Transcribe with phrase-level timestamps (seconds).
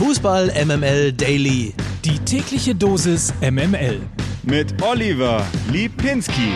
[0.00, 1.74] Fußball MML Daily.
[2.06, 4.00] Die tägliche Dosis MML.
[4.42, 6.52] Mit Oliver Lipinski.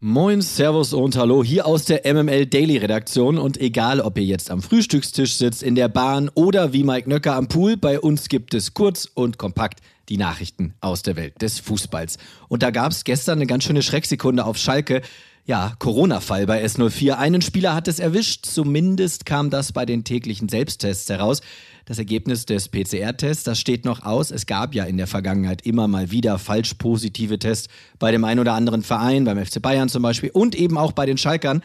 [0.00, 4.50] Moin, Servus und Hallo hier aus der MML Daily Redaktion und egal ob ihr jetzt
[4.50, 8.52] am Frühstückstisch sitzt, in der Bahn oder wie Mike Nöcker am Pool, bei uns gibt
[8.52, 9.80] es kurz und kompakt
[10.10, 12.18] die Nachrichten aus der Welt des Fußballs.
[12.48, 15.00] Und da gab es gestern eine ganz schöne Schrecksekunde auf Schalke.
[15.44, 17.14] Ja, Corona-Fall bei S04.
[17.14, 18.46] Einen Spieler hat es erwischt.
[18.46, 21.40] Zumindest kam das bei den täglichen Selbsttests heraus.
[21.84, 24.30] Das Ergebnis des PCR-Tests, das steht noch aus.
[24.30, 27.68] Es gab ja in der Vergangenheit immer mal wieder falsch positive Tests
[27.98, 31.06] bei dem einen oder anderen Verein, beim FC Bayern zum Beispiel und eben auch bei
[31.06, 31.60] den Schalkern.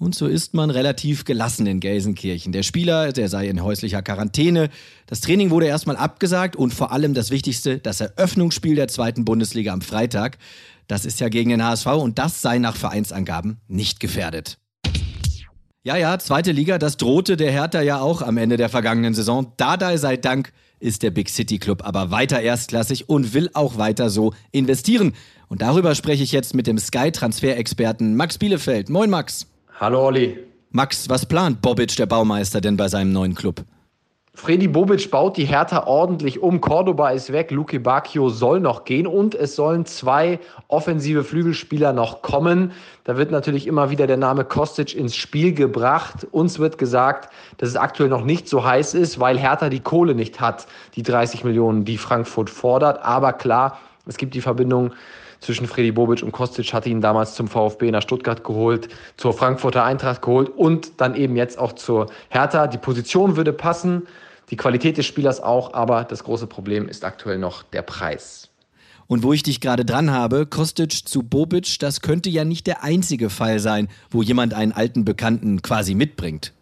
[0.00, 2.52] Und so ist man relativ gelassen in Gelsenkirchen.
[2.52, 4.70] Der Spieler, der sei in häuslicher Quarantäne.
[5.06, 9.74] Das Training wurde erstmal abgesagt und vor allem das Wichtigste, das Eröffnungsspiel der zweiten Bundesliga
[9.74, 10.38] am Freitag.
[10.86, 14.56] Das ist ja gegen den HSV und das sei nach Vereinsangaben nicht gefährdet.
[15.82, 19.52] Ja, ja, zweite Liga, das drohte der Hertha ja auch am Ende der vergangenen Saison.
[19.58, 24.08] Dadei sei Dank ist der Big City Club aber weiter erstklassig und will auch weiter
[24.08, 25.12] so investieren.
[25.48, 28.88] Und darüber spreche ich jetzt mit dem Sky-Transferexperten Max Bielefeld.
[28.88, 29.46] Moin, Max.
[29.80, 30.36] Hallo, Olli.
[30.72, 33.64] Max, was plant Bobic, der Baumeister, denn bei seinem neuen Club?
[34.34, 36.60] Freddy Bobic baut die Hertha ordentlich um.
[36.60, 42.20] Cordoba ist weg, Luke Bacchio soll noch gehen und es sollen zwei offensive Flügelspieler noch
[42.20, 42.72] kommen.
[43.04, 46.26] Da wird natürlich immer wieder der Name Kostic ins Spiel gebracht.
[46.30, 50.14] Uns wird gesagt, dass es aktuell noch nicht so heiß ist, weil Hertha die Kohle
[50.14, 53.02] nicht hat, die 30 Millionen, die Frankfurt fordert.
[53.02, 54.92] Aber klar, es gibt die Verbindung
[55.40, 59.84] zwischen Freddy Bobic und Kostic, hatte ihn damals zum VfB nach Stuttgart geholt, zur Frankfurter
[59.84, 62.66] Eintracht geholt und dann eben jetzt auch zur Hertha.
[62.66, 64.06] Die Position würde passen
[64.50, 68.48] die Qualität des Spielers auch, aber das große Problem ist aktuell noch der Preis.
[69.06, 72.84] Und wo ich dich gerade dran habe, Kostic zu Bobic, das könnte ja nicht der
[72.84, 76.52] einzige Fall sein, wo jemand einen alten Bekannten quasi mitbringt.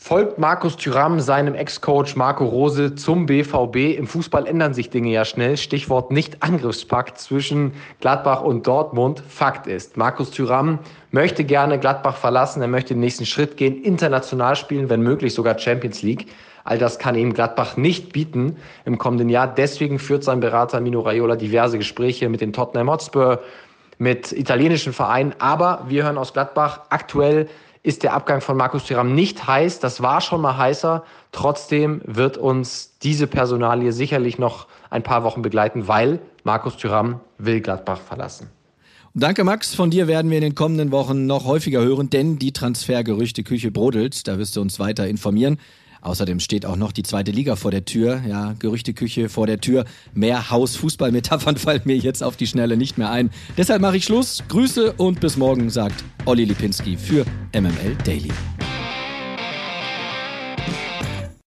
[0.00, 3.98] Folgt Markus Thüram seinem Ex-Coach Marco Rose zum BVB.
[3.98, 5.56] Im Fußball ändern sich Dinge ja schnell.
[5.56, 9.20] Stichwort Nicht-Angriffspakt zwischen Gladbach und Dortmund.
[9.28, 10.78] Fakt ist, Markus Thüram
[11.10, 12.62] möchte gerne Gladbach verlassen.
[12.62, 16.28] Er möchte den nächsten Schritt gehen, international spielen, wenn möglich sogar Champions League.
[16.62, 19.52] All das kann ihm Gladbach nicht bieten im kommenden Jahr.
[19.52, 23.42] Deswegen führt sein Berater Mino Raiola diverse Gespräche mit den Tottenham Hotspur,
[23.98, 25.34] mit italienischen Vereinen.
[25.40, 27.48] Aber wir hören aus Gladbach, aktuell
[27.82, 29.80] ist der Abgang von Markus Thuram nicht heiß.
[29.80, 31.04] Das war schon mal heißer.
[31.32, 37.60] Trotzdem wird uns diese Personalie sicherlich noch ein paar Wochen begleiten, weil Markus Thuram will
[37.60, 38.50] Gladbach verlassen.
[39.14, 39.74] Danke, Max.
[39.74, 44.28] Von dir werden wir in den kommenden Wochen noch häufiger hören, denn die Transfergerüchte-Küche brodelt.
[44.28, 45.58] Da wirst du uns weiter informieren.
[46.00, 48.22] Außerdem steht auch noch die zweite Liga vor der Tür.
[48.26, 49.84] Ja, Gerüchteküche vor der Tür.
[50.14, 53.30] Mehr Haus-Fußball-Metaphern fallen mir jetzt auf die Schnelle nicht mehr ein.
[53.56, 54.42] Deshalb mache ich Schluss.
[54.48, 58.30] Grüße und bis morgen, sagt Olli Lipinski für MML Daily.